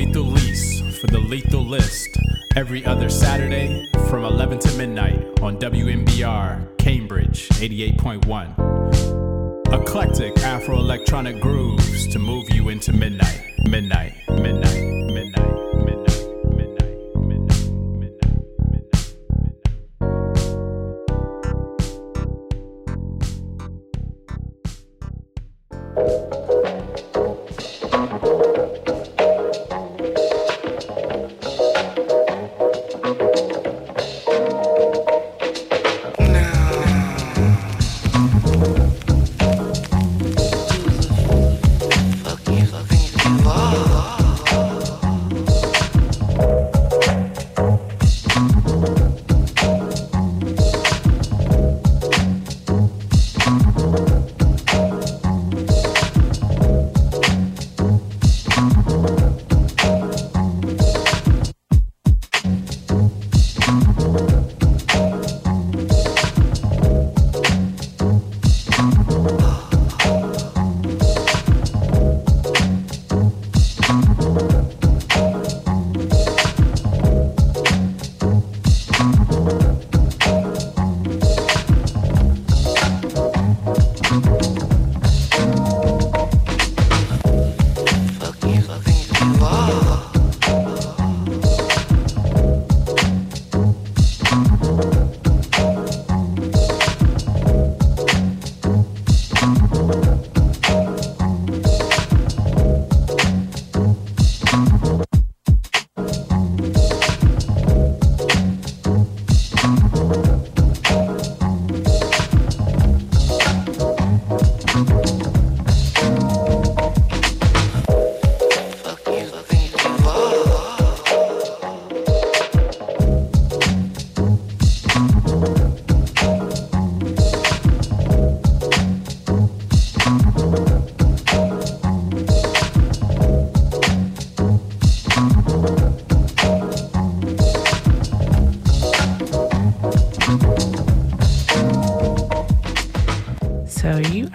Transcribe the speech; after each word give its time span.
Lethal 0.00 0.24
Lease 0.24 0.80
for 0.98 1.08
the 1.08 1.18
Lethal 1.18 1.62
List 1.62 2.16
every 2.56 2.82
other 2.86 3.10
Saturday 3.10 3.86
from 4.08 4.24
11 4.24 4.60
to 4.60 4.78
midnight 4.78 5.20
on 5.42 5.58
WMBR 5.58 6.78
Cambridge 6.78 7.50
88.1. 7.50 9.74
Eclectic 9.74 10.38
Afro 10.38 10.78
electronic 10.78 11.38
grooves 11.42 12.08
to 12.08 12.18
move 12.18 12.48
you 12.48 12.70
into 12.70 12.94
midnight, 12.94 13.42
midnight, 13.68 14.14
midnight, 14.30 14.89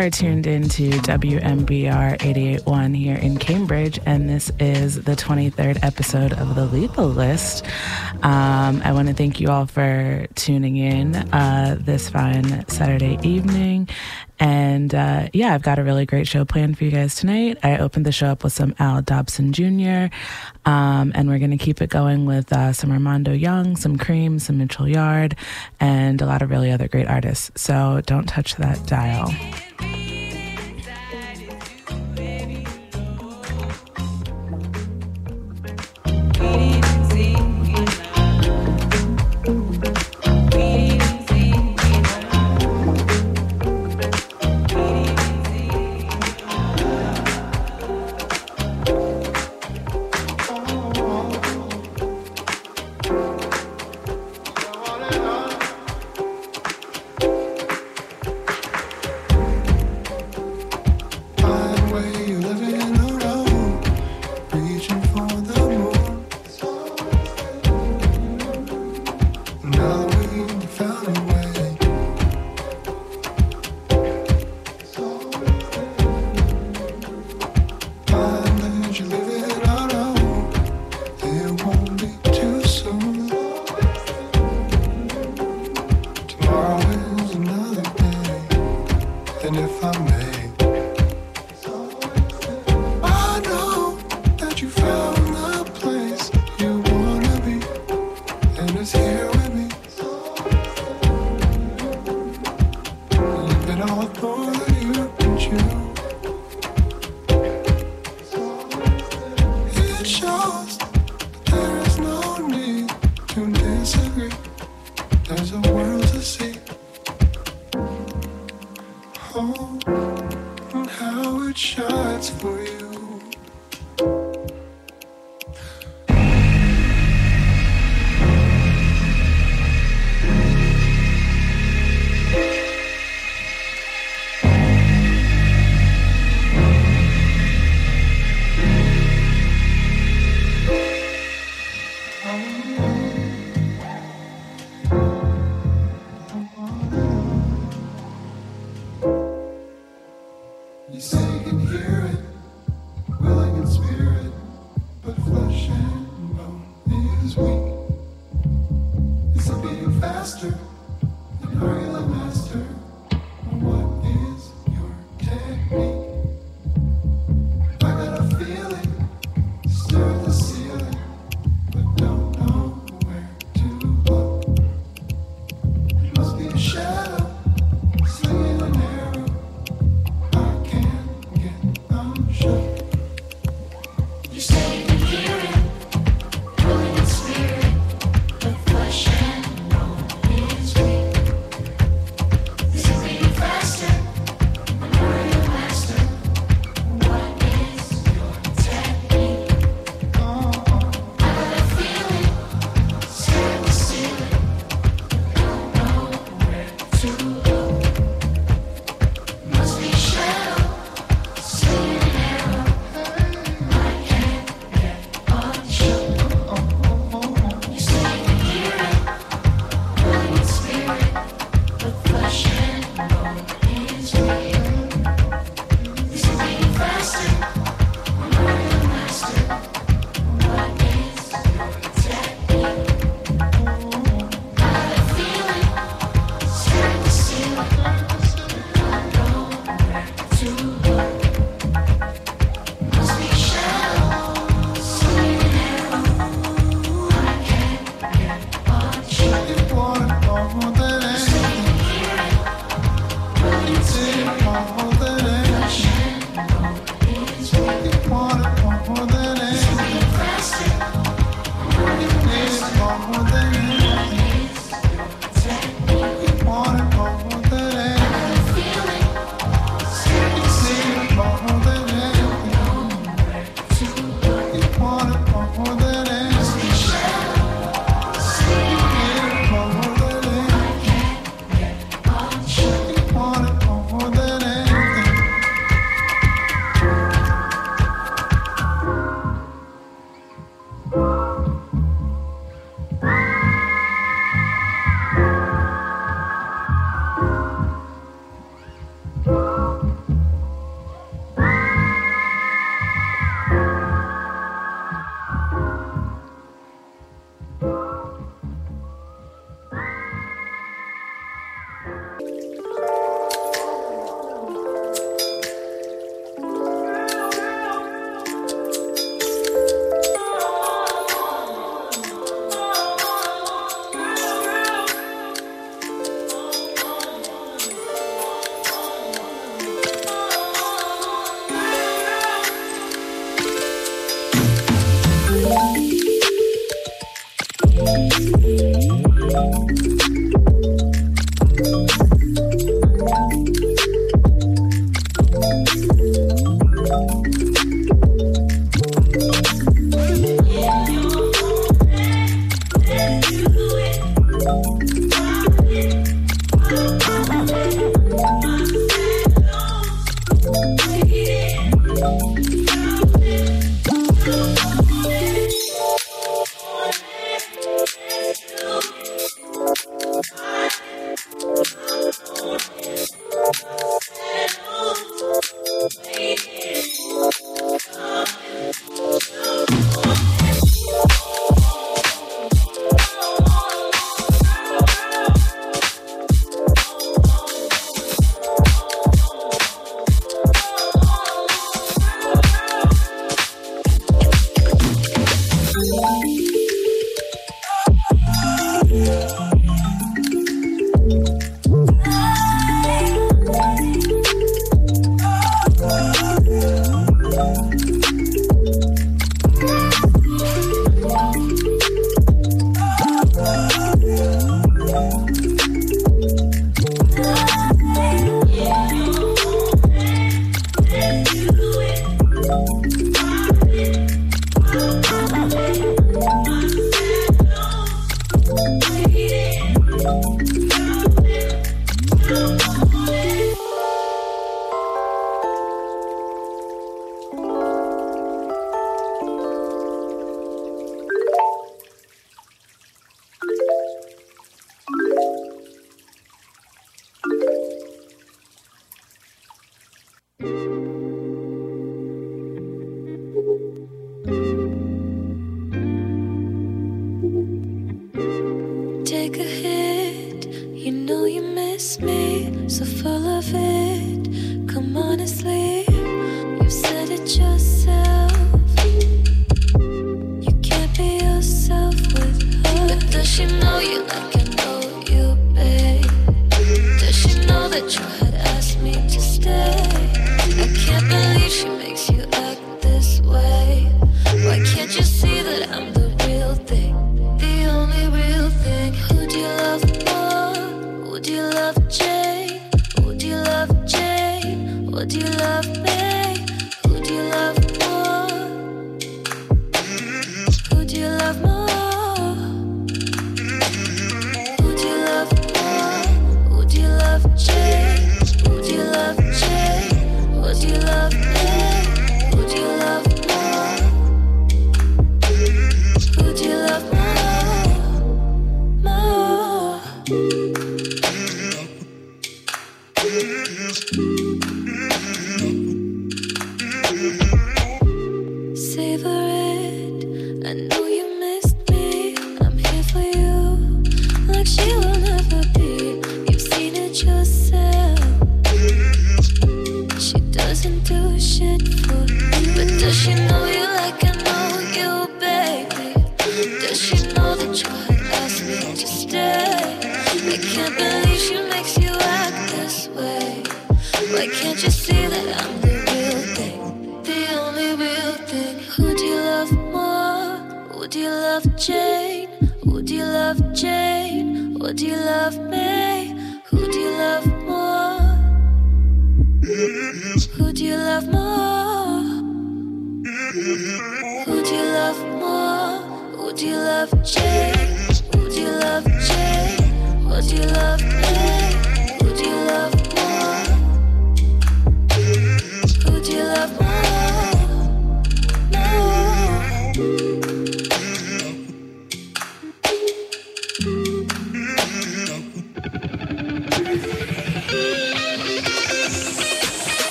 are 0.00 0.08
tuned 0.08 0.46
into 0.46 0.88
WMBR 0.88 2.14
881 2.22 2.94
here 2.94 3.16
in 3.16 3.36
Cambridge, 3.36 4.00
and 4.06 4.30
this 4.30 4.50
is 4.58 5.02
the 5.02 5.12
23rd 5.12 5.84
episode 5.84 6.32
of 6.32 6.54
the 6.54 6.64
Lethal 6.64 7.08
List. 7.08 7.66
Um, 8.22 8.80
I 8.82 8.92
want 8.92 9.08
to 9.08 9.14
thank 9.14 9.40
you 9.40 9.48
all 9.48 9.66
for 9.66 10.26
tuning 10.36 10.78
in 10.78 11.16
uh, 11.16 11.76
this 11.78 12.08
fine 12.08 12.66
Saturday 12.66 13.18
evening. 13.22 13.90
And 14.40 14.94
uh, 14.94 15.28
yeah, 15.34 15.54
I've 15.54 15.62
got 15.62 15.78
a 15.78 15.84
really 15.84 16.06
great 16.06 16.26
show 16.26 16.46
planned 16.46 16.78
for 16.78 16.84
you 16.84 16.90
guys 16.90 17.14
tonight. 17.14 17.58
I 17.62 17.76
opened 17.76 18.06
the 18.06 18.12
show 18.12 18.28
up 18.28 18.42
with 18.42 18.54
some 18.54 18.74
Al 18.78 19.02
Dobson 19.02 19.52
Jr., 19.52 20.12
um, 20.64 21.12
and 21.14 21.28
we're 21.28 21.38
going 21.38 21.50
to 21.50 21.58
keep 21.58 21.82
it 21.82 21.90
going 21.90 22.24
with 22.24 22.50
uh, 22.52 22.72
some 22.72 22.90
Armando 22.90 23.32
Young, 23.32 23.76
some 23.76 23.98
Kreaem, 23.98 24.40
some 24.40 24.58
Mitchell 24.58 24.88
Yard, 24.88 25.36
and 25.78 26.20
a 26.22 26.26
lot 26.26 26.40
of 26.40 26.50
really 26.50 26.70
other 26.70 26.88
great 26.88 27.06
artists. 27.06 27.50
So 27.60 28.00
don't 28.06 28.26
touch 28.26 28.56
that 28.56 28.86
dial. 28.86 29.30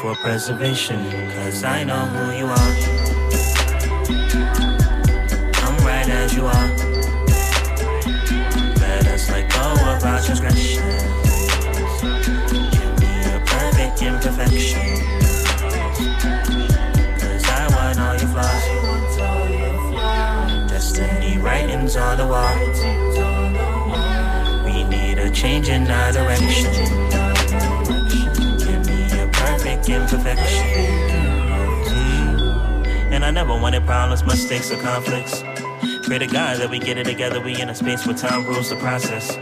For 0.00 0.14
preservation. 0.16 0.98
Cause 1.32 1.62
I 1.64 1.84
know 1.84 2.06
who 2.06 2.32
you 2.38 2.46
are. 2.46 2.74
I'm 5.62 5.76
right 5.84 6.08
as 6.08 6.34
you 6.34 6.46
are. 6.46 6.68
Let 8.80 9.06
us 9.08 9.28
let 9.30 9.50
go 9.50 9.72
of 9.90 10.04
our 10.04 10.20
transgressions. 10.20 11.02
Give 12.72 12.94
me 13.00 13.12
a 13.34 13.42
perfect 13.44 14.02
imperfection. 14.02 14.86
Cause 17.20 17.44
I 17.44 17.68
want 17.76 17.98
all 18.00 18.16
your 18.16 18.28
flaws. 18.34 18.64
Destiny 20.70 21.38
writings 21.38 21.96
on 21.96 22.16
the 22.16 22.26
wall. 22.26 22.56
We 24.64 24.84
need 24.84 25.18
a 25.18 25.30
change 25.30 25.68
in 25.68 25.90
our 25.90 26.12
direction. 26.12 27.19
And 33.12 33.24
I 33.24 33.30
never 33.30 33.52
wanted 33.52 33.84
problems, 33.86 34.24
mistakes, 34.24 34.70
or 34.70 34.76
conflicts. 34.76 35.42
Pray 36.06 36.18
to 36.18 36.26
God 36.26 36.58
that 36.58 36.70
we 36.70 36.78
get 36.78 36.98
it 36.98 37.04
together. 37.04 37.40
We 37.40 37.60
in 37.60 37.68
a 37.68 37.74
space 37.74 38.06
where 38.06 38.16
time 38.16 38.46
rules 38.46 38.70
the 38.70 38.76
process. 38.76 39.36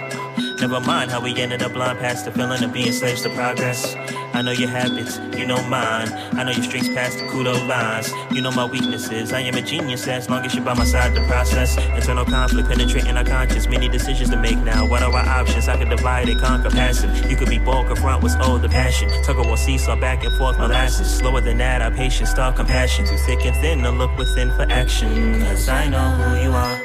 Never 0.61 0.81
mind 0.81 1.11
how 1.11 1.21
we 1.21 1.35
ended 1.41 1.63
up 1.63 1.73
blind 1.73 1.99
past 1.99 2.25
the 2.25 2.33
feeling 2.33 2.63
of 2.65 2.73
being 2.73 2.93
slaves 2.93 3.23
to 3.23 3.31
progress. 3.31 3.95
I 4.39 4.43
know 4.43 4.53
your 4.53 4.69
habits, 4.69 5.19
you 5.37 5.45
know 5.45 5.61
mine. 5.65 6.13
I 6.39 6.45
know 6.45 6.53
your 6.53 6.63
streaks 6.63 6.87
past 6.91 7.19
the 7.19 7.25
kudo 7.25 7.67
lines. 7.67 8.15
You 8.33 8.41
know 8.41 8.53
my 8.53 8.67
weaknesses. 8.67 9.33
I 9.33 9.41
am 9.41 9.57
a 9.57 9.63
genius 9.63 10.07
as 10.07 10.31
long 10.31 10.47
as 10.47 10.55
you're 10.55 10.65
by 10.65 10.75
my 10.75 10.85
side 10.85 11.13
The 11.13 11.23
process. 11.23 11.77
Internal 11.77 12.25
conflict 12.25 12.69
penetrating 12.69 13.17
our 13.17 13.25
conscience. 13.25 13.67
Many 13.67 13.89
decisions 13.89 14.31
to 14.31 14.37
make 14.37 14.59
now. 14.59 14.87
What 14.87 15.03
are 15.03 15.13
our 15.13 15.29
options? 15.29 15.67
I 15.67 15.77
could 15.77 15.89
divide 15.89 16.29
and 16.29 16.41
conquer 16.41 16.71
passive. 16.71 17.29
You 17.29 17.37
could 17.37 17.49
be 17.49 17.59
bold, 17.59 17.89
confront 17.89 18.23
what's 18.23 18.37
old, 18.37 18.63
the 18.63 18.69
passion. 18.69 19.11
Tug 19.25 19.41
of 19.41 19.47
war, 19.47 19.57
seesaw, 19.57 19.97
back 19.97 20.23
and 20.23 20.33
forth, 20.39 20.57
molasses. 20.57 21.13
Slower 21.13 21.41
than 21.41 21.59
that, 21.59 21.83
our 21.83 21.91
patience, 21.91 22.31
start 22.31 22.55
compassion. 22.55 23.07
Too 23.07 23.17
thick 23.17 23.45
and 23.45 23.57
thin 23.57 23.83
to 23.83 23.91
look 23.91 24.17
within 24.17 24.53
for 24.53 24.71
action. 24.71 25.41
Cause 25.41 25.69
I 25.69 25.89
know 25.89 26.11
who 26.11 26.43
you 26.45 26.53
are. 26.53 26.79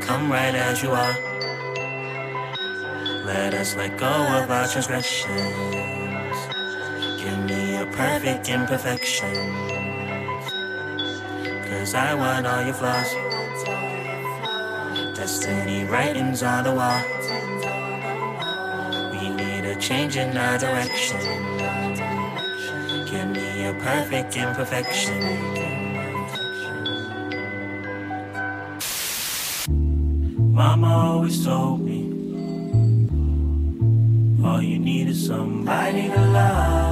Come 0.00 0.32
right 0.32 0.54
as 0.54 0.82
you 0.82 0.92
are. 0.92 1.29
Let 3.32 3.54
us 3.54 3.76
let 3.76 3.96
go 3.96 4.08
of 4.08 4.50
our 4.50 4.66
transgressions. 4.66 5.30
Give 7.22 7.38
me 7.46 7.76
a 7.76 7.86
perfect 7.86 8.48
imperfection. 8.48 9.32
Cause 11.68 11.94
I 11.94 12.12
want 12.14 12.44
all 12.44 12.64
your 12.64 12.74
flaws. 12.74 13.14
Destiny 15.16 15.84
writings 15.84 16.42
on 16.42 16.64
the 16.64 16.74
wall. 16.74 17.02
We 19.12 19.28
need 19.30 19.64
a 19.64 19.76
change 19.78 20.16
in 20.16 20.36
our 20.36 20.58
direction. 20.58 21.20
Give 23.10 23.28
me 23.28 23.66
a 23.66 23.74
perfect 23.74 24.36
imperfection. 24.36 25.20
Mama 30.52 30.88
always 30.88 31.44
told 31.44 31.80
me 31.80 31.99
all 34.50 34.60
you 34.60 34.78
need 34.80 35.06
is 35.06 35.26
somebody 35.26 36.08
to 36.08 36.20
love. 36.32 36.89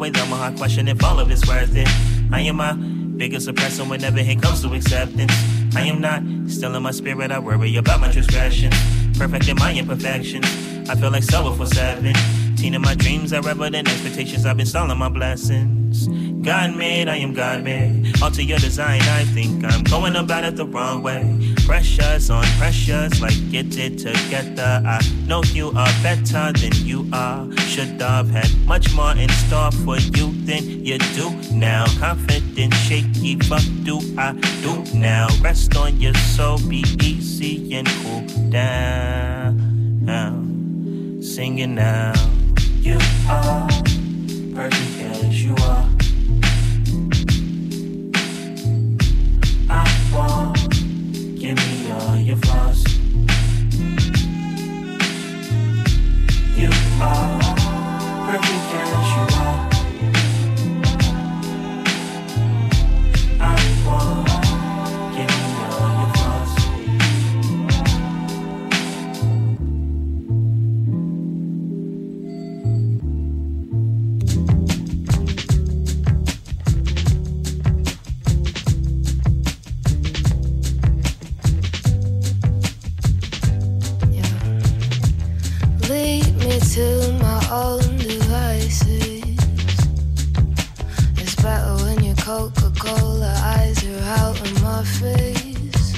Away, 0.00 0.08
the 0.08 0.24
more 0.26 0.38
I 0.38 0.50
question 0.52 0.88
if 0.88 1.04
all 1.04 1.20
of 1.20 1.30
it's 1.30 1.46
worth 1.46 1.76
it. 1.76 1.86
I 2.32 2.40
am 2.40 2.56
my 2.56 2.72
biggest 2.72 3.46
oppressor 3.48 3.84
whenever 3.84 4.18
it 4.18 4.40
comes 4.40 4.62
to 4.62 4.72
acceptance. 4.72 5.32
I 5.76 5.82
am 5.82 6.00
not 6.00 6.22
still 6.50 6.74
in 6.74 6.82
my 6.82 6.90
spirit. 6.90 7.30
I 7.30 7.38
worry 7.38 7.76
about 7.76 8.00
my 8.00 8.10
transgressions. 8.10 8.74
Perfect 9.18 9.48
in 9.48 9.56
my 9.56 9.74
imperfections. 9.74 10.46
I 10.88 10.94
feel 10.94 11.10
like 11.10 11.22
sober 11.22 11.54
for 11.54 11.66
seven. 11.66 12.14
Teen 12.56 12.74
in 12.74 12.80
my 12.80 12.94
dreams, 12.94 13.34
I 13.34 13.40
revel 13.40 13.66
in 13.66 13.86
expectations. 13.86 14.46
I've 14.46 14.56
been 14.56 14.66
stalling 14.66 14.96
my 14.96 15.10
blessings. 15.10 15.79
God 16.42 16.74
made, 16.74 17.06
I 17.08 17.16
am 17.16 17.34
God 17.34 17.64
made. 17.64 18.20
Alter 18.22 18.40
your 18.40 18.58
design, 18.58 19.02
I 19.02 19.24
think 19.24 19.62
I'm 19.62 19.84
going 19.84 20.16
about 20.16 20.44
it 20.44 20.56
the 20.56 20.64
wrong 20.64 21.02
way. 21.02 21.54
Pressures 21.66 22.30
on 22.30 22.44
pressures, 22.56 23.20
like 23.20 23.36
get 23.50 23.76
it 23.76 23.98
together. 23.98 24.82
I 24.86 25.00
know 25.26 25.42
you 25.52 25.68
are 25.68 25.92
better 26.02 26.50
than 26.52 26.72
you 26.86 27.06
are. 27.12 27.50
Should 27.68 28.00
have 28.00 28.30
had 28.30 28.48
much 28.66 28.94
more 28.94 29.14
in 29.16 29.28
store 29.28 29.70
for 29.84 29.98
you 29.98 30.32
than 30.46 30.64
you 30.84 30.96
do 31.14 31.30
now. 31.52 31.84
Confident, 31.98 32.72
shaky, 32.72 33.38
fuck 33.40 33.62
do 33.84 34.00
I 34.16 34.32
do 34.62 34.82
now? 34.96 35.28
Rest 35.42 35.76
on 35.76 36.00
your 36.00 36.14
soul, 36.14 36.58
be 36.68 36.84
easy 37.02 37.74
and 37.74 37.86
cool 37.86 38.24
down. 38.48 40.04
Now, 40.04 40.32
singing 41.22 41.74
now. 41.74 42.14
You 42.80 42.98
are 43.28 43.68
perfect 44.54 45.00
as 45.22 45.44
you 45.44 45.54
are. 45.60 45.99
Your 52.30 52.38
flaws. 52.38 52.84
You 56.56 56.70
are 57.02 57.40
perfect 58.26 58.74
as 58.74 59.16
you 59.16 59.29
to 86.74 87.12
my 87.20 87.44
own 87.50 87.96
devices. 87.96 89.24
It's 91.16 91.34
better 91.42 91.74
when 91.82 92.04
your 92.04 92.14
Coca 92.14 92.70
Cola 92.78 93.34
eyes 93.42 93.84
are 93.84 94.04
out 94.20 94.40
of 94.40 94.62
my 94.62 94.84
face. 94.84 95.94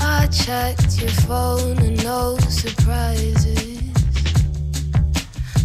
I 0.00 0.26
checked 0.28 0.98
your 0.98 1.10
phone 1.28 1.76
and 1.80 2.02
no 2.02 2.38
surprises. 2.48 3.82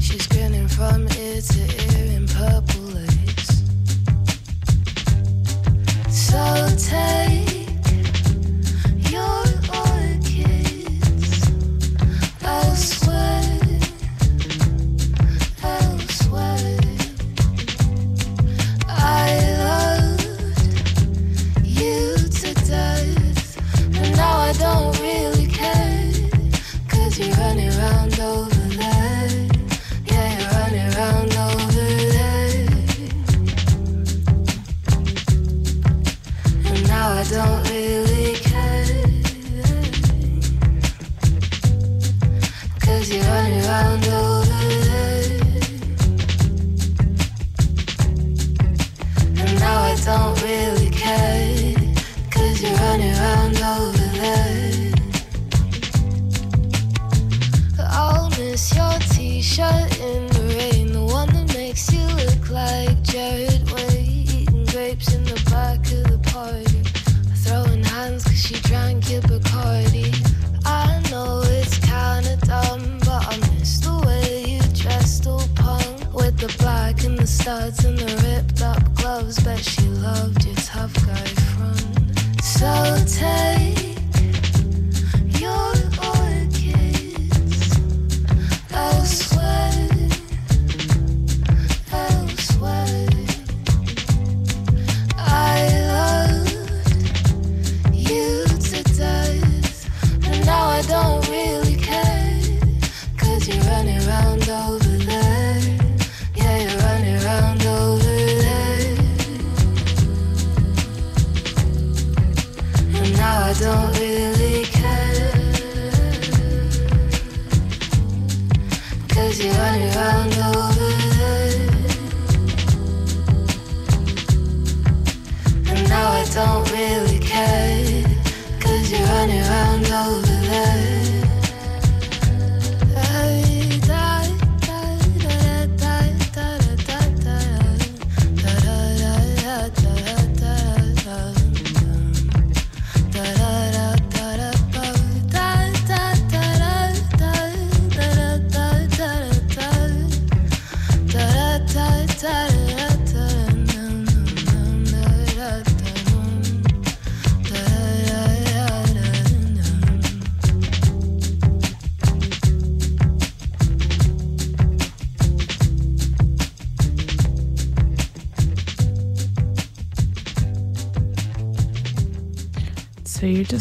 She's 0.02 0.28
grinning 0.28 0.68
from 0.68 1.04
ear 1.04 1.40
to 1.40 1.62
ear 1.96 2.08
in 2.18 2.28
purple 2.28 2.88
lace. 2.92 3.64
So 6.10 6.68
take 6.90 7.21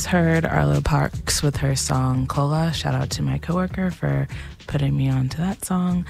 just 0.01 0.13
heard 0.13 0.47
Arlo 0.47 0.81
Parks 0.81 1.43
with 1.43 1.59
her 1.59 1.77
song 1.77 2.27
Cola. 2.27 2.73
Shout 2.73 2.95
out 2.95 3.11
to 3.11 3.23
my 3.23 3.37
coworker 3.37 3.91
for 3.91 4.29
putting 4.67 4.97
me 4.97 5.11
onto 5.11 5.37
that 5.37 5.63
song. 5.63 6.07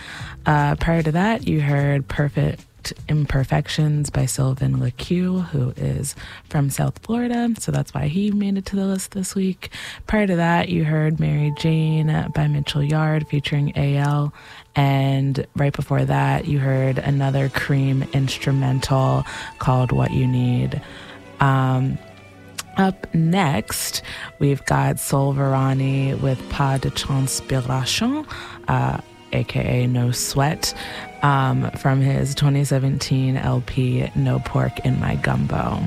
Uh, 0.46 0.76
prior 0.76 1.02
to 1.02 1.10
that, 1.10 1.48
you 1.48 1.60
heard 1.60 2.06
Perfect 2.06 2.92
Imperfections 3.08 4.08
by 4.08 4.26
Sylvan 4.26 4.76
LaCue, 4.76 5.44
who 5.46 5.70
is 5.70 6.14
from 6.48 6.70
South 6.70 7.00
Florida. 7.00 7.52
So 7.58 7.72
that's 7.72 7.92
why 7.92 8.06
he 8.06 8.30
made 8.30 8.58
it 8.58 8.66
to 8.66 8.76
the 8.76 8.86
list 8.86 9.10
this 9.10 9.34
week. 9.34 9.70
Prior 10.06 10.28
to 10.28 10.36
that, 10.36 10.68
you 10.68 10.84
heard 10.84 11.18
Mary 11.18 11.52
Jane 11.58 12.30
by 12.32 12.46
Mitchell 12.46 12.84
Yard 12.84 13.26
featuring 13.26 13.72
Ayelle. 13.72 14.32
And 14.76 15.44
right 15.56 15.74
before 15.74 16.04
that, 16.04 16.44
you 16.44 16.60
heard 16.60 16.98
another 16.98 17.48
Kreaem 17.48 18.12
instrumental 18.12 19.24
called 19.58 19.90
What 19.90 20.12
You 20.12 20.28
Need. 20.28 20.80
Um, 21.40 21.98
up 22.80 23.06
next, 23.14 24.02
we've 24.38 24.64
got 24.64 24.98
Sol 24.98 25.34
Virani 25.34 26.20
with 26.20 26.40
Pas 26.50 26.80
de 26.80 26.90
Transpiration, 26.90 28.26
uh, 28.66 29.00
aka 29.32 29.86
No 29.86 30.10
Sweat, 30.10 30.74
um, 31.22 31.70
from 31.72 32.00
his 32.00 32.34
2017 32.34 33.36
LP 33.36 34.10
No 34.16 34.40
Pork 34.40 34.80
in 34.80 34.98
My 34.98 35.14
Gumbo. 35.16 35.80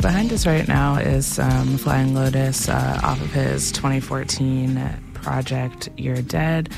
Behind 0.00 0.32
us 0.32 0.46
right 0.46 0.68
now 0.68 0.96
is 0.96 1.40
um, 1.40 1.76
Flying 1.76 2.14
Lotus 2.14 2.68
uh, 2.68 3.00
off 3.02 3.20
of 3.20 3.32
his 3.32 3.72
2014 3.72 5.12
project 5.14 5.88
You're 5.96 6.22
Dead. 6.22 6.70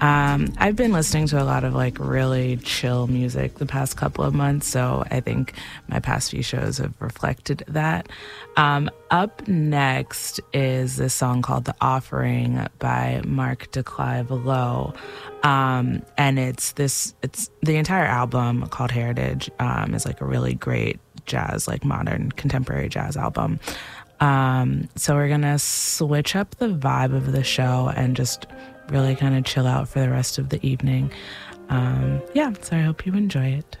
Um, 0.00 0.52
I've 0.58 0.74
been 0.74 0.92
listening 0.92 1.26
to 1.28 1.42
a 1.42 1.44
lot 1.44 1.64
of 1.64 1.74
like 1.74 1.98
really 1.98 2.56
chill 2.56 3.06
music 3.06 3.56
the 3.56 3.66
past 3.66 3.96
couple 3.96 4.24
of 4.24 4.34
months, 4.34 4.66
so 4.66 5.04
I 5.10 5.20
think 5.20 5.52
my 5.88 6.00
past 6.00 6.30
few 6.30 6.42
shows 6.42 6.78
have 6.78 6.94
reflected 7.00 7.64
that. 7.68 8.08
Um, 8.56 8.90
up 9.10 9.46
next 9.46 10.40
is 10.52 10.96
this 10.96 11.14
song 11.14 11.42
called 11.42 11.66
The 11.66 11.76
Offering 11.80 12.66
by 12.78 13.20
Mark 13.26 13.70
de 13.72 13.82
Clive-Lowe. 13.82 14.94
Um, 15.42 16.02
and 16.16 16.38
it's 16.38 16.72
this, 16.72 17.14
it's 17.22 17.50
the 17.62 17.76
entire 17.76 18.06
album 18.06 18.66
called 18.68 18.90
Heritage 18.90 19.50
um, 19.58 19.94
is 19.94 20.06
like 20.06 20.20
a 20.20 20.24
really 20.24 20.54
great 20.54 20.98
jazz, 21.26 21.66
like 21.68 21.84
modern 21.84 22.32
contemporary 22.32 22.88
jazz 22.88 23.16
album. 23.16 23.60
Um, 24.20 24.88
so 24.96 25.14
we're 25.14 25.28
gonna 25.28 25.58
switch 25.58 26.36
up 26.36 26.54
the 26.56 26.68
vibe 26.68 27.14
of 27.14 27.32
the 27.32 27.44
show 27.44 27.92
and 27.94 28.16
just 28.16 28.46
really 28.88 29.16
kind 29.16 29.36
of 29.36 29.44
chill 29.44 29.66
out 29.66 29.88
for 29.88 30.00
the 30.00 30.10
rest 30.10 30.38
of 30.38 30.50
the 30.50 30.64
evening. 30.66 31.12
Um, 31.68 32.22
yeah, 32.34 32.52
so 32.60 32.76
I 32.76 32.80
hope 32.80 33.06
you 33.06 33.14
enjoy 33.14 33.46
it. 33.46 33.76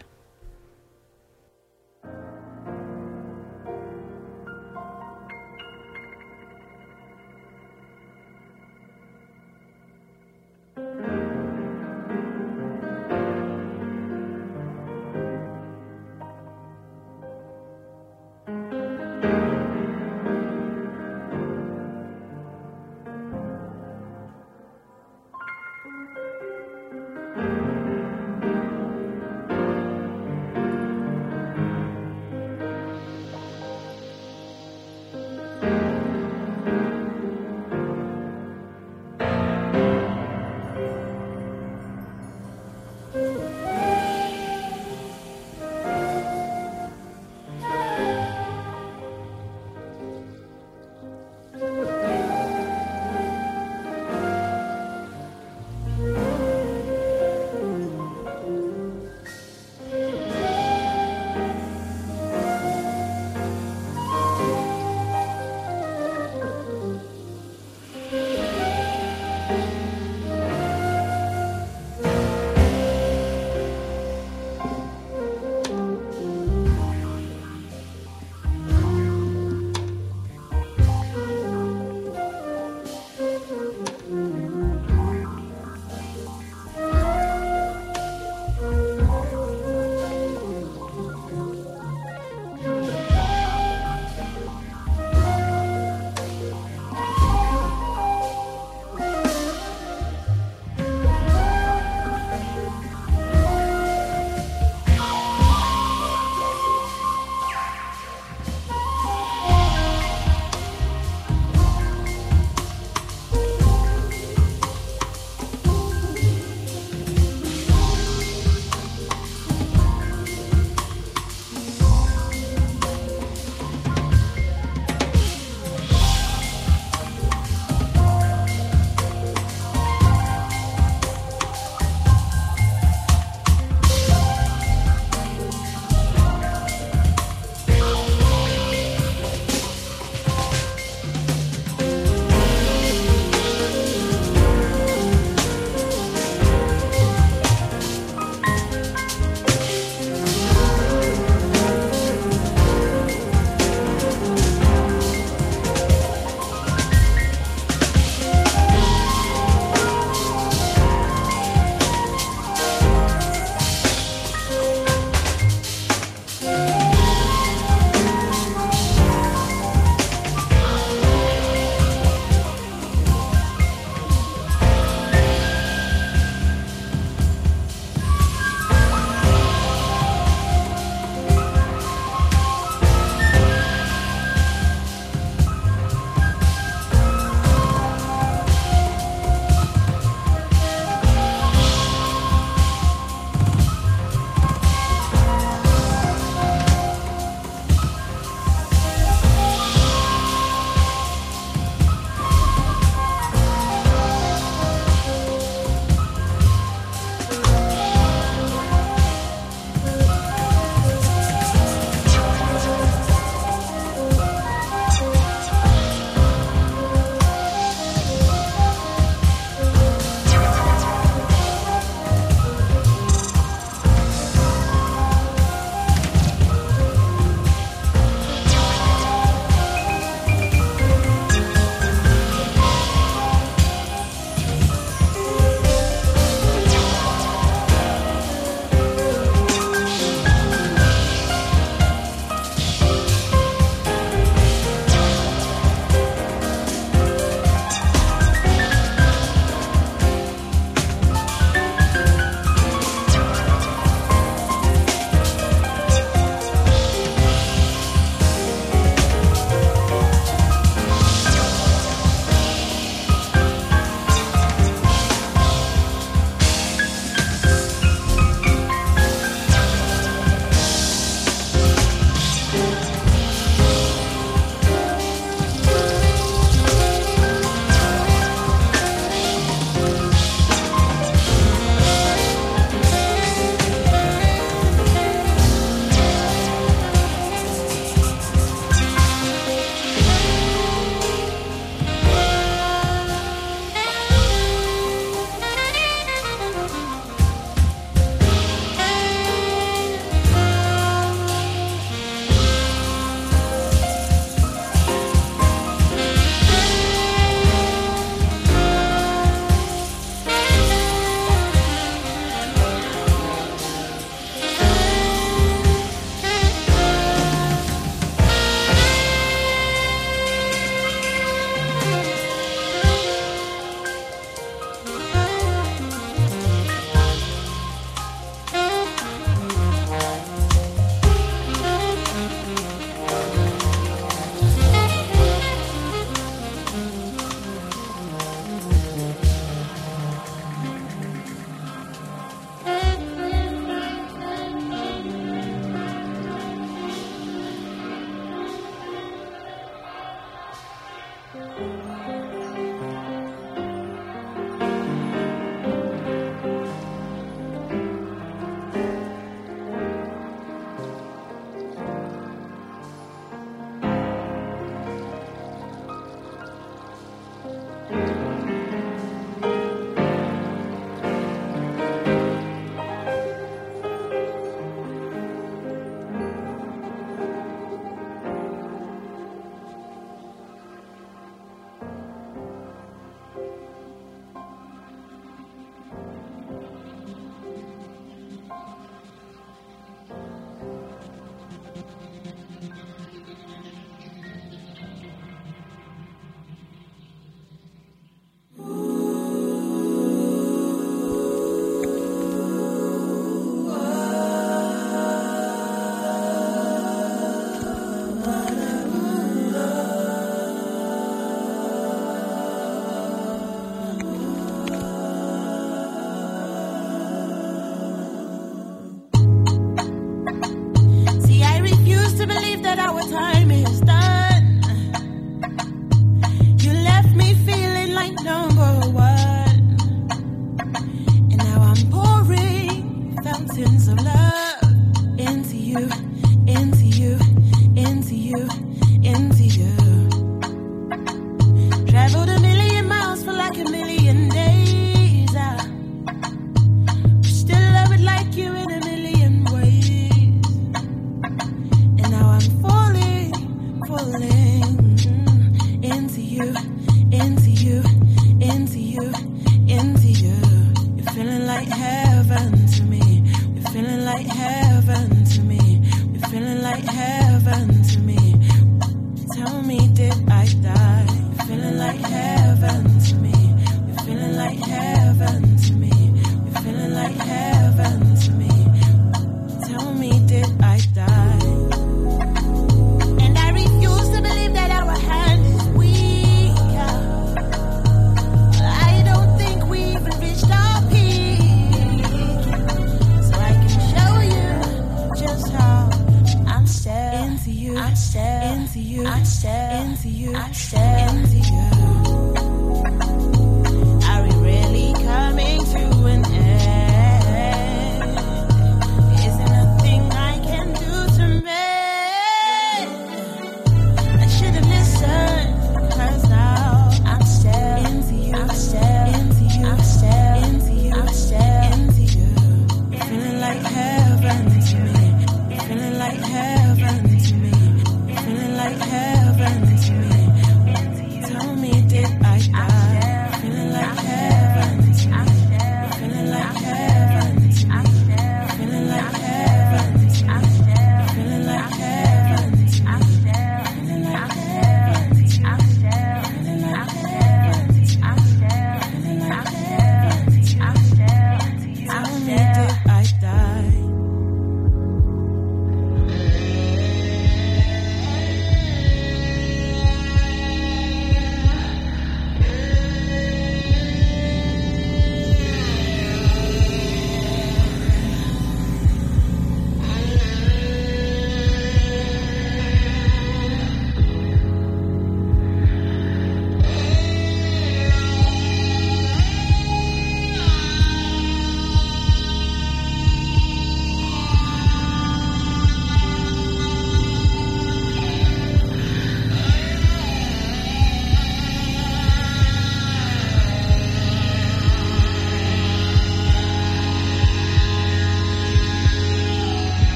you. 456.34 456.83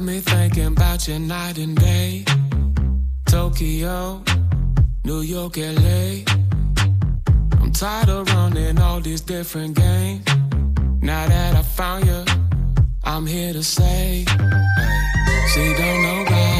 got 0.00 0.06
me 0.06 0.20
thinking 0.20 0.66
about 0.66 1.06
you 1.06 1.18
night 1.18 1.58
and 1.58 1.76
day. 1.76 2.24
Tokyo, 3.26 4.22
New 5.04 5.20
York, 5.20 5.56
LA. 5.58 6.24
I'm 7.60 7.70
tired 7.72 8.08
of 8.08 8.32
running 8.32 8.78
all 8.78 9.00
these 9.00 9.20
different 9.20 9.76
games. 9.76 10.24
Now 11.02 11.28
that 11.28 11.54
I 11.54 11.62
found 11.62 12.06
you, 12.06 12.24
I'm 13.04 13.26
here 13.26 13.52
to 13.52 13.62
say, 13.62 14.24
See 15.48 15.68
she 15.68 15.74
don't 15.74 16.02
know. 16.02 16.59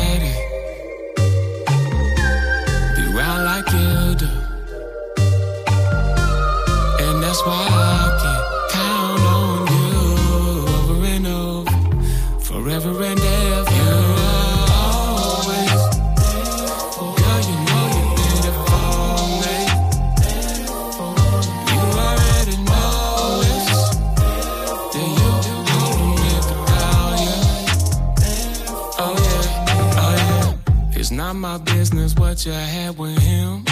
was 32.11 32.21
what 32.21 32.47
you 32.47 32.53
had 32.53 32.97
with 32.99 33.19
him. 33.19 33.65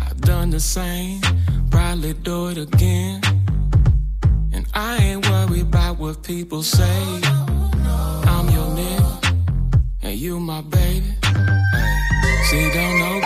I've 0.00 0.20
done 0.20 0.50
the 0.50 0.60
same, 0.60 1.20
probably 1.70 2.12
do 2.14 2.48
it 2.48 2.58
again. 2.58 3.20
And 4.52 4.66
I 4.74 4.96
ain't 4.96 5.28
worried 5.28 5.62
about 5.62 5.98
what 5.98 6.22
people 6.22 6.62
say. 6.62 7.20
I'm 8.32 8.48
your 8.50 8.68
nigga, 8.76 9.74
and 10.02 10.18
you 10.18 10.40
my 10.40 10.60
baby. 10.62 11.14
She 12.48 12.70
don't 12.72 12.98
know 12.98 13.25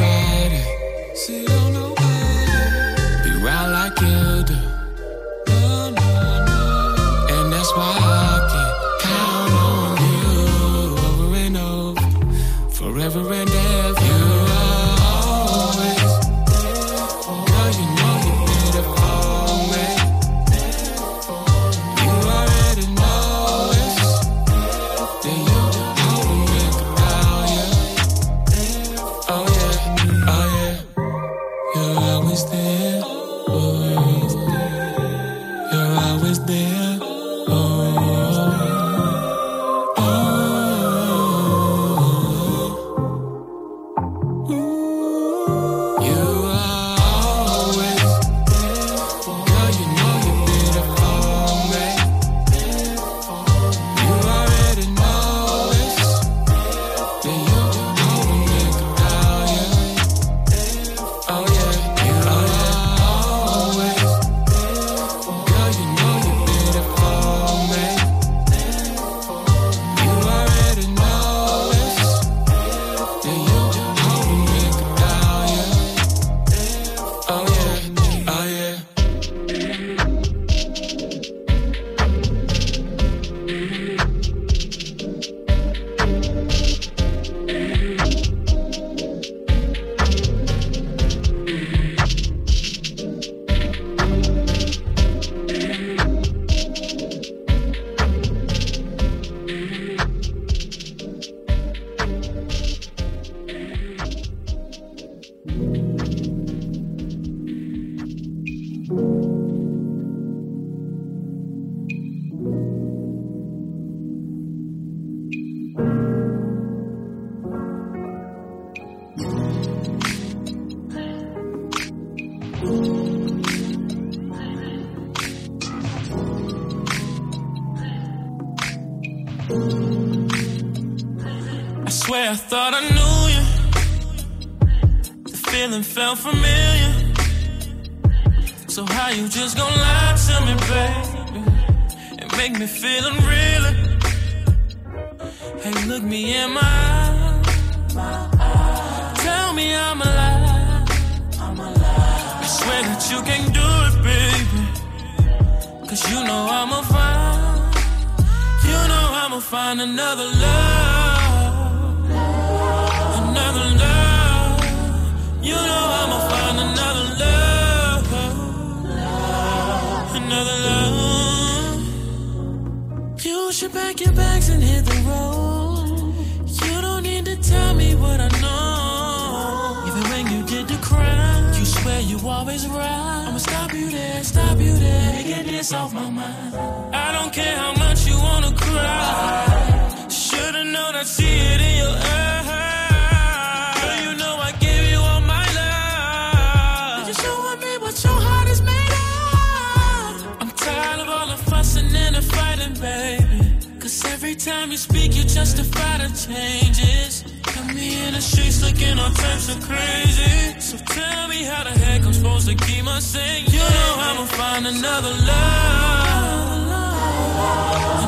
justify 205.41 205.97
the 205.97 206.09
changes. 206.27 207.25
Got 207.43 207.75
me 207.75 208.07
in 208.07 208.13
the 208.13 208.21
streets 208.21 208.63
looking 208.63 208.99
all 208.99 209.11
types 209.11 209.49
of 209.49 209.59
crazy. 209.67 210.61
So 210.61 210.77
tell 210.77 211.29
me 211.29 211.45
how 211.45 211.65
the 211.65 211.71
heck 211.71 212.05
I'm 212.05 212.13
supposed 212.13 212.47
to 212.51 212.55
keep 212.55 212.85
my 212.85 212.99
sane. 212.99 213.47
You 213.47 213.65
know 213.77 213.91
I'ma 214.07 214.25
find 214.27 214.67
another 214.67 215.15
love. 215.31 216.61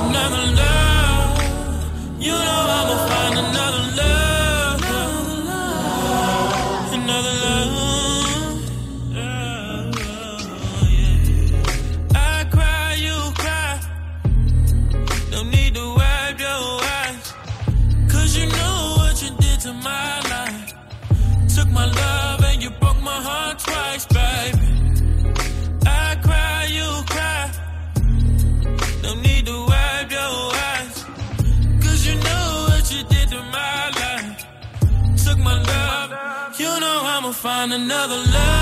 Another 0.08 0.44
love. 0.60 1.40
You 2.26 2.34
know 2.46 2.60
I'ma 2.78 2.96
find 3.10 3.34
another 3.38 3.84
love. 3.96 4.31
find 37.62 37.74
another 37.74 38.16
love. 38.16 38.61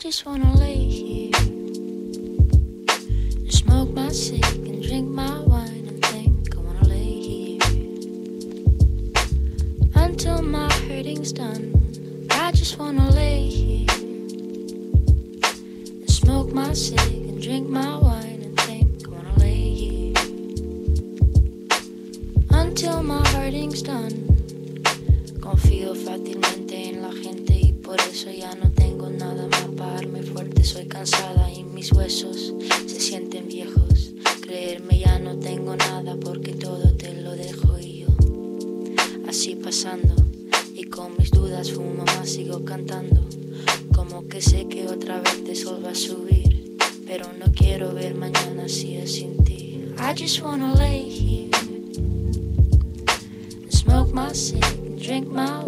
just 0.00 0.24
wanna 0.24 0.50
lay 0.56 0.76
here 0.76 1.30
and 1.36 2.56
smoke 3.52 3.90
my 3.90 4.08
cig 4.08 4.42
and 4.66 4.82
drink 4.82 5.06
my 5.06 5.38
wine 5.40 5.84
and 5.88 6.02
think 6.06 6.56
I 6.56 6.60
wanna 6.60 6.88
lay 6.88 7.20
here 7.20 7.58
until 9.94 10.40
my 10.40 10.72
hurting's 10.88 11.34
done. 11.34 11.74
I 12.30 12.50
just 12.52 12.78
wanna 12.78 13.10
lay 13.10 13.46
here 13.46 13.86
and 16.00 16.10
smoke 16.10 16.50
my 16.50 16.72
cig 16.72 17.28
and 17.28 17.42
drink 17.42 17.68
my 17.68 17.94
wine 17.98 18.40
and 18.42 18.58
think 18.60 19.06
I 19.06 19.10
wanna 19.10 19.38
lay 19.38 19.74
here 19.82 20.14
until 22.52 23.02
my 23.02 23.22
hurting's 23.28 23.82
done. 23.82 24.28
Confío 25.42 25.94
fácilmente 25.94 26.88
en 26.88 27.02
la 27.02 27.12
gente 27.12 27.54
y 27.54 27.74
por 27.74 28.00
eso 28.00 28.30
ya 28.30 28.54
no 28.54 28.69
fuerte, 30.40 30.64
soy 30.64 30.86
cansada 30.86 31.52
y 31.52 31.64
mis 31.64 31.92
huesos 31.92 32.54
se 32.86 33.00
sienten 33.00 33.46
viejos. 33.46 34.12
Creerme 34.40 34.98
ya 34.98 35.18
no 35.18 35.38
tengo 35.38 35.76
nada 35.76 36.16
porque 36.16 36.52
todo 36.54 36.94
te 36.94 37.12
lo 37.20 37.32
dejo 37.32 37.78
y 37.78 38.00
yo 38.00 38.08
así 39.28 39.54
pasando 39.54 40.14
y 40.74 40.84
con 40.84 41.12
mis 41.18 41.30
dudas 41.30 41.70
fumo 41.70 42.04
más 42.06 42.30
sigo 42.30 42.64
cantando. 42.64 43.20
Como 43.94 44.28
que 44.28 44.40
sé 44.40 44.66
que 44.66 44.86
otra 44.86 45.20
vez 45.20 45.44
te 45.44 45.54
sol 45.54 45.84
va 45.84 45.90
a 45.90 45.94
subir, 45.94 46.76
pero 47.06 47.26
no 47.38 47.52
quiero 47.52 47.92
ver 47.92 48.14
mañana 48.14 48.66
si 48.66 48.96
es 48.96 49.16
sin 49.16 49.44
ti. 49.44 49.92
I 49.98 50.14
just 50.14 50.40
wanna 50.42 50.74
lay 50.74 51.02
here 51.02 51.50
smoke 53.68 54.14
my 54.14 54.32
cig 54.32 54.64
drink 55.02 55.28
my 55.28 55.62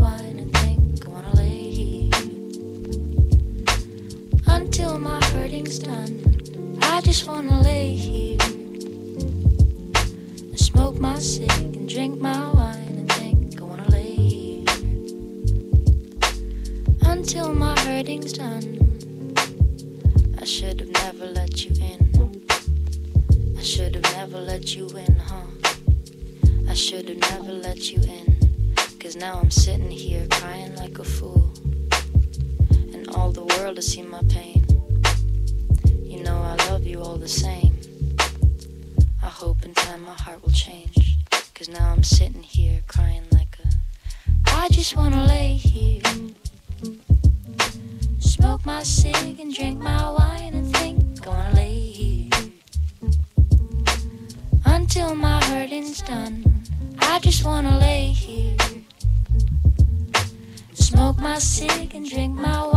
sick 61.43 61.95
and 61.95 62.09
drink 62.09 62.37
my 62.37 62.72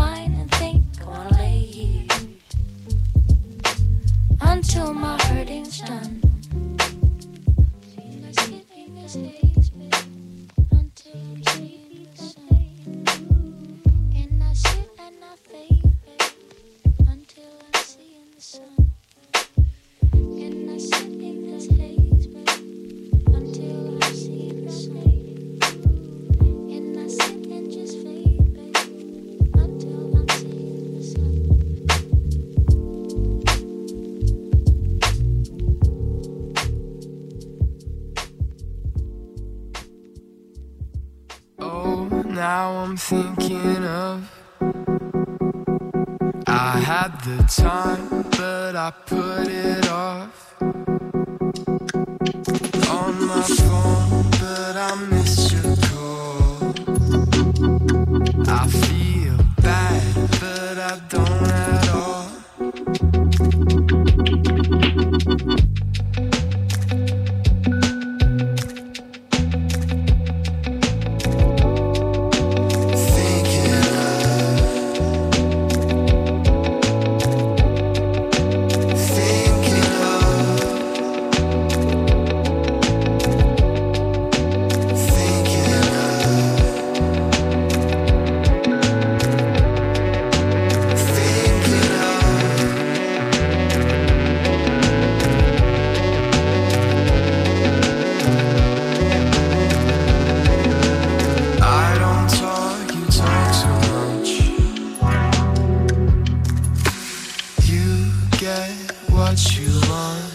get 108.46 108.92
what 109.10 109.38
you 109.58 109.72
want? 109.90 110.26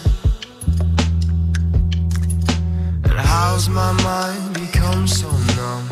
And 3.05 3.17
how's 3.31 3.69
my 3.69 3.91
mind 4.03 4.53
become 4.53 5.07
so 5.07 5.29
numb? 5.57 5.87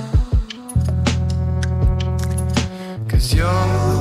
Cause 3.08 3.34
you're 3.34 3.99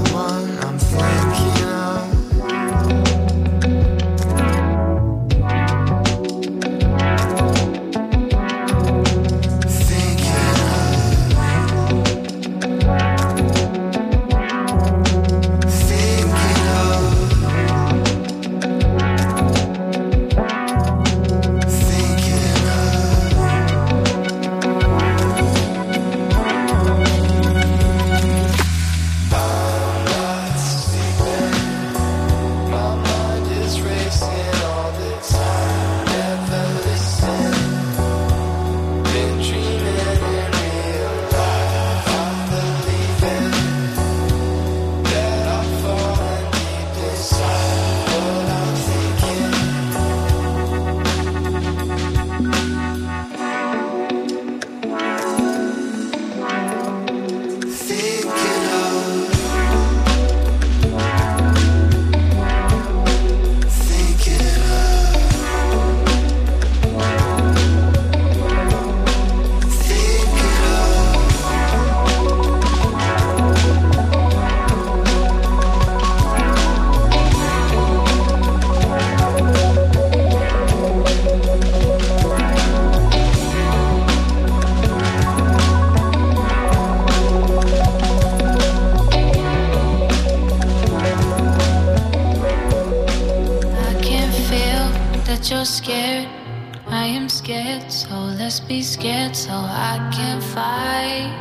am 97.19 97.29
scared, 97.29 97.91
so 97.91 98.15
let's 98.39 98.61
be 98.61 98.81
scared 98.81 99.35
so 99.35 99.51
I 99.51 99.95
can 100.17 100.41
fight. 100.55 101.35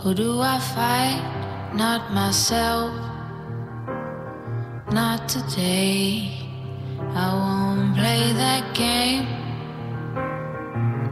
Who 0.00 0.14
do 0.14 0.40
I 0.40 0.58
fight? 0.74 1.22
Not 1.74 2.12
myself. 2.14 2.90
Not 4.90 5.28
today. 5.28 6.32
I 7.22 7.26
won't 7.40 7.96
play 7.98 8.32
that 8.42 8.64
game. 8.74 9.26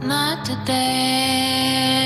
Not 0.07 0.45
today. 0.45 2.02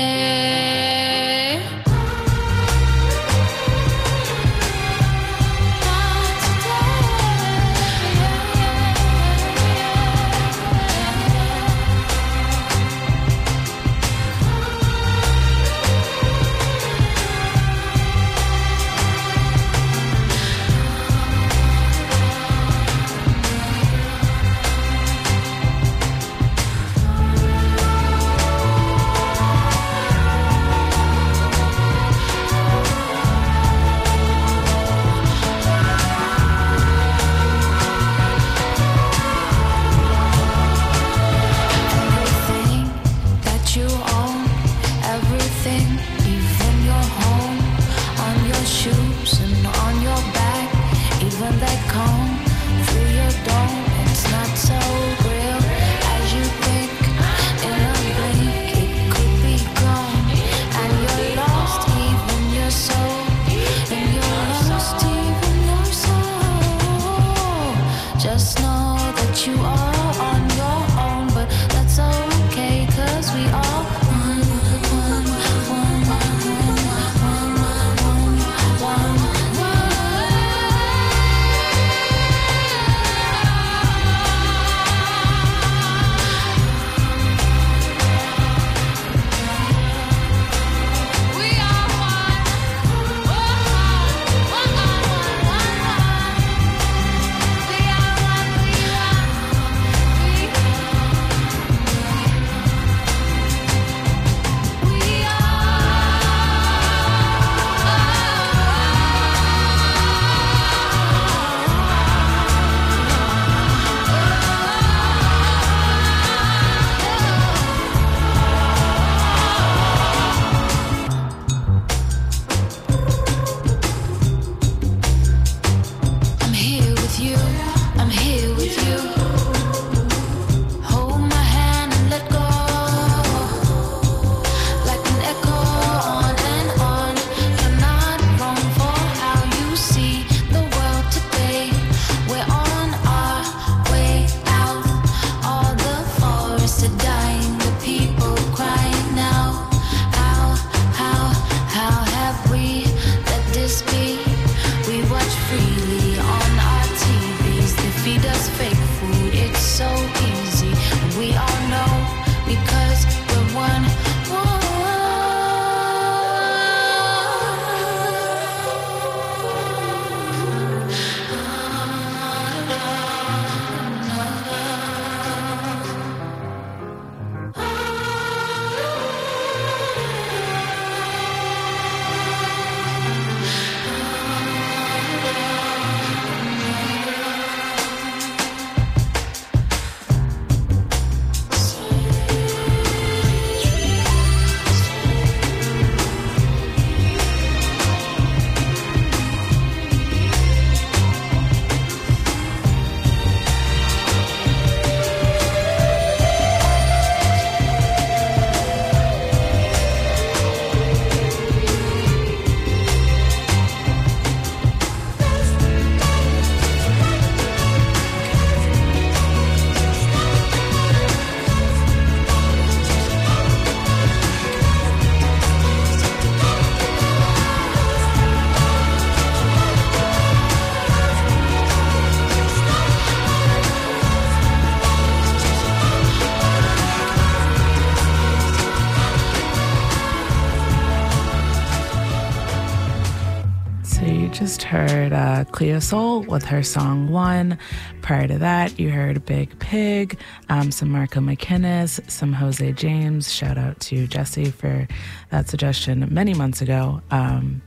Cleo 245.58 245.80
Sol 245.80 246.20
with 246.20 246.44
her 246.44 246.62
song 246.62 247.08
One. 247.08 247.58
Prior 248.00 248.28
to 248.28 248.38
that, 248.38 248.78
you 248.78 248.92
heard 248.92 249.26
Biig 249.26 249.56
Piig, 249.56 250.16
um, 250.48 250.70
some 250.70 250.88
Marco 250.88 251.18
McKinnis, 251.18 252.08
some 252.08 252.32
Jose 252.32 252.70
James. 252.74 253.32
Shout 253.32 253.58
out 253.58 253.80
to 253.80 254.06
Jesse 254.06 254.52
for 254.52 254.86
that 255.30 255.48
suggestion 255.48 256.06
many 256.14 256.32
months 256.32 256.62
ago. 256.62 257.02
Um, 257.10 257.60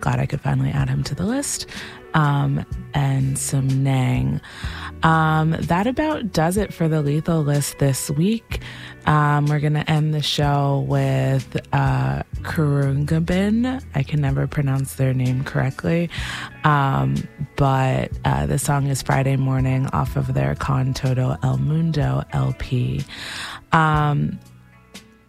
glad 0.00 0.20
I 0.20 0.26
could 0.26 0.42
finally 0.42 0.68
add 0.68 0.90
him 0.90 1.02
to 1.04 1.14
the 1.14 1.24
list. 1.24 1.64
Um, 2.12 2.66
and 2.92 3.38
some 3.38 3.82
Nang. 3.82 4.42
Um, 5.02 5.52
that 5.52 5.86
about 5.86 6.32
does 6.32 6.58
it 6.58 6.72
for 6.74 6.86
the 6.86 7.00
lethal 7.00 7.40
list 7.40 7.78
this 7.78 8.10
week. 8.10 8.60
Um, 9.06 9.46
we're 9.46 9.60
going 9.60 9.74
to 9.74 9.88
end 9.90 10.14
the 10.14 10.22
show 10.22 10.84
with 10.88 11.56
uh. 11.72 12.22
I 13.94 14.02
can 14.02 14.20
never 14.20 14.46
pronounce 14.46 14.94
their 14.94 15.12
name 15.12 15.42
correctly. 15.44 16.10
Um, 16.64 17.16
but 17.56 18.12
uh, 18.24 18.46
the 18.46 18.58
song 18.58 18.86
is 18.86 19.02
Friday 19.02 19.36
Morning 19.36 19.86
off 19.88 20.16
of 20.16 20.32
their 20.32 20.54
Con 20.54 20.94
Todo 20.94 21.36
El 21.42 21.58
Mundo 21.58 22.22
LP. 22.32 23.04
Um, 23.72 24.38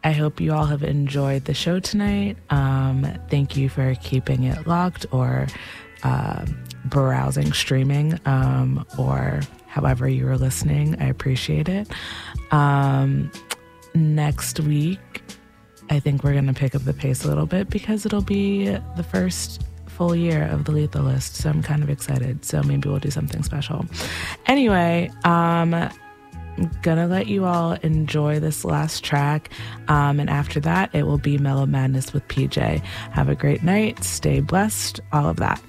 I 0.03 0.11
hope 0.11 0.39
you 0.39 0.53
all 0.53 0.65
have 0.65 0.83
enjoyed 0.83 1.45
the 1.45 1.53
show 1.53 1.79
tonight. 1.79 2.37
Um, 2.49 3.05
thank 3.29 3.57
you 3.57 3.67
for 3.67 3.95
keeping 3.95 4.43
it 4.43 4.67
locked 4.67 5.05
or 5.11 5.47
uh, 6.03 6.45
browsing, 6.85 7.51
streaming, 7.51 8.19
um, 8.25 8.85
or 8.97 9.41
however 9.65 10.07
you 10.07 10.27
are 10.27 10.37
listening. 10.37 10.95
I 11.01 11.07
appreciate 11.07 11.67
it. 11.67 11.89
Um, 12.51 13.31
next 13.97 14.59
week, 14.59 15.21
I 15.89 15.99
think 15.99 16.23
we're 16.23 16.33
going 16.33 16.47
to 16.47 16.53
pick 16.53 16.75
up 16.75 16.83
the 16.83 16.93
pace 16.93 17.23
a 17.23 17.27
little 17.27 17.45
bit 17.45 17.69
because 17.69 18.05
it'll 18.05 18.21
be 18.21 18.65
the 18.95 19.03
first 19.03 19.63
full 19.87 20.15
year 20.15 20.43
of 20.43 20.65
the 20.65 20.71
lethal 20.71 21.03
list. 21.03 21.35
So 21.35 21.49
I'm 21.49 21.63
kind 21.63 21.81
of 21.81 21.89
excited. 21.89 22.45
So 22.45 22.61
maybe 22.63 22.87
we'll 22.87 22.99
do 22.99 23.11
something 23.11 23.41
special. 23.43 23.85
Anyway, 24.45 25.09
um, 25.23 25.73
I'm 25.73 26.71
gonna 26.81 27.07
let 27.07 27.27
you 27.27 27.45
all 27.45 27.73
enjoy 27.73 28.39
this 28.39 28.65
last 28.65 29.03
track. 29.03 29.49
Um, 29.87 30.19
and 30.19 30.29
after 30.29 30.59
that, 30.61 30.93
it 30.93 31.03
will 31.03 31.17
be 31.17 31.37
Mellow 31.37 31.65
Madness 31.65 32.13
with 32.13 32.27
PJ. 32.27 32.79
Have 33.11 33.29
a 33.29 33.35
great 33.35 33.63
night. 33.63 34.03
Stay 34.03 34.39
blessed. 34.39 34.99
All 35.11 35.29
of 35.29 35.37
that. 35.37 35.61